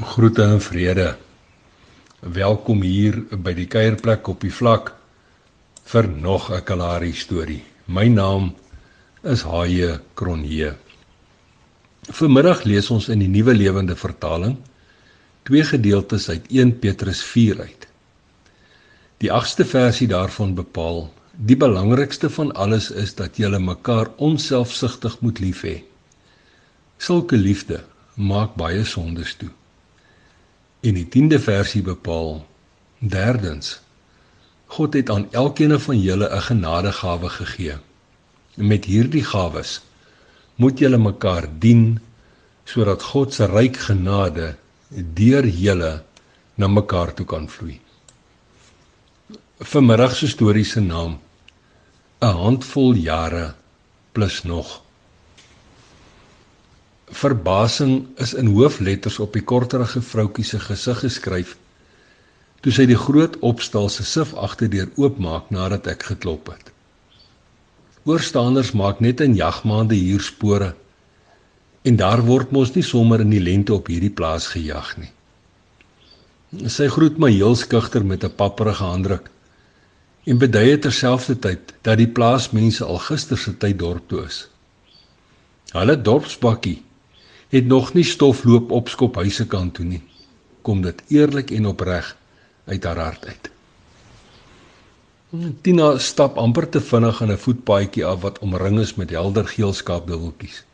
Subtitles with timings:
[0.00, 1.18] Groete en vrede.
[2.20, 4.94] Welkom hier by die kuierplek op die vlak
[5.84, 7.60] vir nog 'n Kalahari storie.
[7.84, 8.54] My naam
[9.22, 10.76] is Haie Kronje.
[12.08, 14.56] Vanmiddag lees ons in die Nuwe Lewende Vertaling
[15.42, 17.86] twee gedeeltes uit 1 Petrus 4 uit.
[19.18, 25.38] Die 8ste versie daarvan bepaal: Die belangrikste van alles is dat julle mekaar onselfsugtig moet
[25.38, 25.82] lief hê.
[26.96, 27.84] Sulke liefde
[28.14, 29.50] maak baie sondes toe.
[30.82, 32.46] En die 10de versie bepaal:
[32.98, 33.80] Derdens
[34.72, 37.76] God het aan elkeen van julle 'n genadegawe gegee.
[38.56, 39.80] En met hierdie gawes
[40.54, 42.00] moet julle mekaar dien
[42.64, 44.56] sodat God se ryk genade
[45.14, 46.02] deur julle
[46.54, 47.80] na mekaar toe kan vloei.
[49.58, 51.20] Vanmiddag se storie se naam
[52.20, 53.54] 'n handvol jare
[54.12, 54.82] plus nog
[57.12, 61.56] Verbasing is in hoofletters op die korterige vroutjie se gesig geskryf
[62.62, 66.70] toe sy die groot opstal se sif agterdeur oopmaak nadat ek geklop het.
[68.06, 70.70] Oorstanders maak net in jagmaande hier spore
[71.82, 75.10] en daar word mos nie sommer in die lente op hierdie plaas gejag nie.
[76.70, 79.30] Sy groet my heel skugter met 'n papperige handdruk
[80.26, 84.46] en beduie terselfdertyd dat die plaasmense al gister se tyd dorp toe is.
[85.72, 86.82] Hulle dorpsbakkie
[87.52, 90.00] het nog nie stof loop opskop huise kant toe nie.
[90.64, 92.14] Kom dit eerlik en opreg
[92.64, 93.50] uit haar hart uit.
[95.64, 99.72] Tina stap amper te vinnig aan 'n voetpaadjie af wat omring is met helder geel
[99.72, 100.64] skaapdubbeltjies.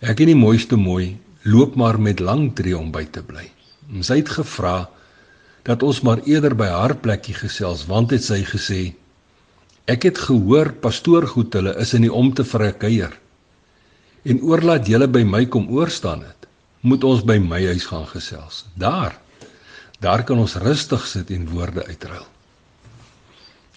[0.00, 3.50] Ek en die mooiste mooi loop maar met lang tree om by te bly.
[4.00, 4.90] Sy het gevra
[5.62, 8.94] dat ons maar eerder by haar plekkie gesels want het sy gesê
[9.84, 13.12] ek het gehoor pastoor goed hulle is in die om te vir 'n kuier
[14.24, 16.48] en oorlaat julle by my kom oorstaan het,
[16.80, 18.64] moet ons by my huis gaan gesels.
[18.80, 19.18] Daar.
[20.00, 22.26] Daar kan ons rustig sit en woorde uitruil.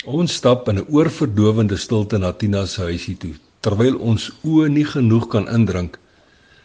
[0.08, 4.86] Ons stap in 'n oorverdowende stilte na Tina se huisie toe, terwyl ons oë nie
[4.86, 6.00] genoeg kan indrink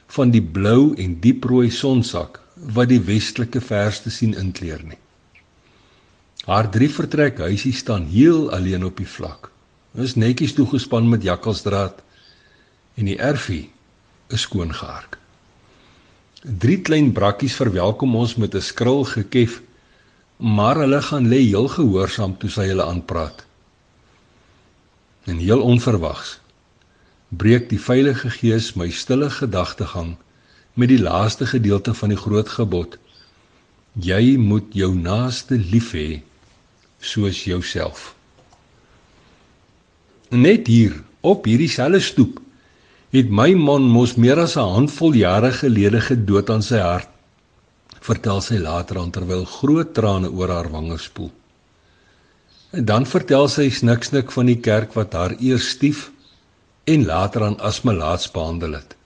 [0.06, 2.40] van die blou en dieprooi sonsak
[2.76, 4.98] wat die westelike verste sien inkleer nie.
[6.46, 9.50] Haar drie vertrek huisie staan heel alleen op die vlak.
[9.94, 12.02] Dit is netjies toegespan met jakkalsdraad
[12.94, 13.70] en die erfie
[14.32, 15.18] is skoon gehark.
[16.42, 19.62] Drie klein brakkies verwelkom ons met 'n skril gekef,
[20.36, 23.44] maar hulle gaan lê heel gehoorsaam toe sy hulle aanpraat.
[25.24, 26.40] En heel onverwags
[27.28, 30.16] breek die Heilige Gees my stille gedagtegang
[30.74, 32.98] met die laaste gedeelte van die groot gebod:
[33.92, 36.22] Jy moet jou naaste lief hê
[37.00, 38.14] soos jouself.
[40.28, 42.41] Net hier op hierdie selfe stoep
[43.12, 47.10] het my man mos meer as 'n handvol jare gelede gedood aan sy hart
[48.00, 51.30] vertel sy later aan terwyl groot trane oor haar wange spoel
[52.72, 56.10] en dan vertel sy sniksnik van die kerk wat haar eers stief
[56.84, 58.96] en later aan asmelaats behandel het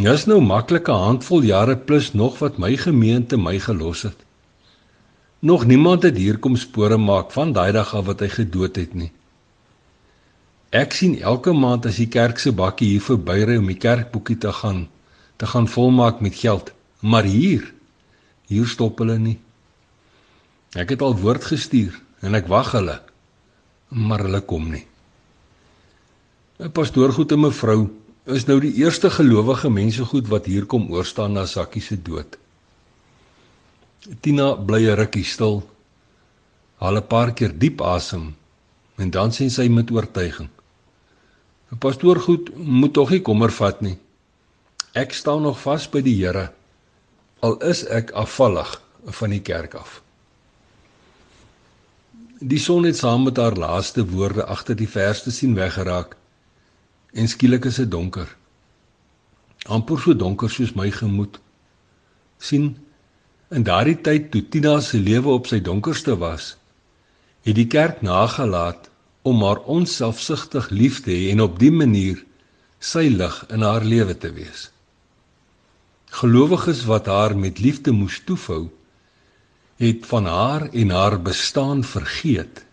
[0.00, 4.16] Dis nou maklike handvol jare plus nog wat my gemeente my gelos het.
[5.40, 8.94] Nog niemand het hier kom spore maak van daai dag af wat hy gedood het
[8.94, 9.10] nie.
[10.70, 14.52] Ek sien elke maand as die kerk se bakkie hier verbyry om die kerkboekie te
[14.54, 14.86] gaan
[15.40, 16.68] te gaan volmaak met geld,
[17.00, 17.64] maar hier
[18.46, 19.38] hier stop hulle nie.
[20.78, 22.98] Ek het al woord gestuur en ek wag hulle,
[23.88, 24.84] maar hulle kom nie.
[26.60, 27.88] 'n Pastoor goed en mevrou
[28.26, 32.38] is nou die eerste gelowige mense goed wat hier kom oorstaan na Sakkie se dood.
[34.20, 35.66] Tina bly 'n rukkie stil.
[36.78, 38.34] Haal 'n paar keer diep asem
[38.96, 40.50] en dan sê sy met oortuiging:
[41.78, 43.98] Pastoor goed moet tog nie kommer vat nie.
[44.92, 46.50] Ek staan nog vas by die Here
[47.40, 48.74] al is ek afvallig
[49.18, 50.00] van die kerk af.
[52.40, 56.16] Die son het saam met haar laaste woorde agter die verste sien weggeraak
[57.12, 58.28] en skielik is dit donker.
[59.66, 61.40] amper so donker soos my gemoed.
[62.38, 62.76] sien
[63.50, 66.56] in daardie tyd toe Tina se lewe op sy donkerste was,
[67.44, 68.89] het die kerk nagelaat
[69.30, 72.18] om haar onselfsugtig lief te hê en op dié manier
[72.80, 74.70] sy lig in haar lewe te wees.
[76.20, 78.64] Gelowiges wat haar met liefde moes toefou,
[79.80, 82.64] het van haar en haar bestaan vergeet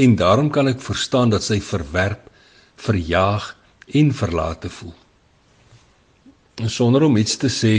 [0.00, 2.26] en daarom kan ek verstaan dat sy verwerp,
[2.80, 3.52] verjaag
[4.00, 4.96] en verlate voel.
[6.60, 7.74] En sonder om iets te sê,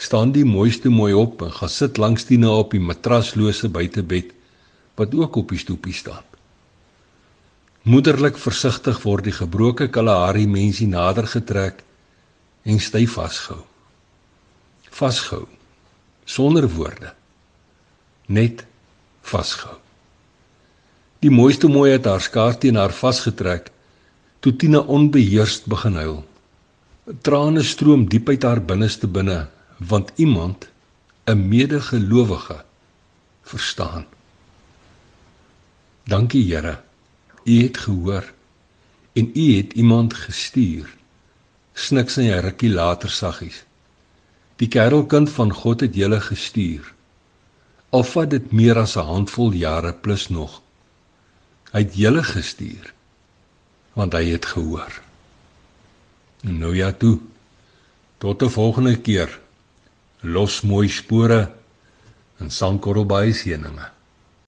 [0.00, 4.32] staan die mooiste mooi op en gaan sit langs die na op die matraslose buitebed
[5.00, 6.24] wat ook op die stoepie staan.
[7.82, 11.80] Moederlik versigtig word die gebroke Kalahari mensie nader getrek
[12.68, 13.64] en styf vasgehou.
[14.90, 15.46] vasgehou.
[16.24, 17.14] Sonder woorde.
[18.26, 18.66] Net
[19.22, 19.78] vasgehou.
[21.20, 23.70] Die mooiste mooi het haar skaar teen haar vasgetrek
[24.40, 26.20] toe Tina onbeheerst begin huil.
[27.22, 29.48] Trane stroom diep uit haar binneste binne
[29.78, 30.68] want iemand
[31.24, 32.64] 'n medegelowige
[33.42, 34.06] verstaan.
[36.04, 36.89] Dankie Here
[37.50, 38.32] u het gehoor
[39.12, 40.86] en u het iemand gestuur
[41.74, 43.64] sniks hy rukkie later saggies.
[44.60, 46.84] Die kerelkind van God het julle gestuur.
[47.96, 50.60] Al vat dit meer as 'n handvol jare plus nog.
[51.72, 52.94] Hy het julle gestuur
[53.94, 54.92] want hy het gehoor.
[56.42, 57.18] Nou ja toe.
[58.18, 59.38] Tot 'n volgende keer.
[60.20, 61.52] Los mooi spore
[62.38, 63.90] in Sankorrelbaai seëninge.